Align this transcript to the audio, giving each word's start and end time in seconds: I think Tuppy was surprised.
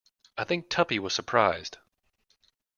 I 0.35 0.45
think 0.45 0.67
Tuppy 0.67 0.97
was 0.97 1.13
surprised. 1.13 1.77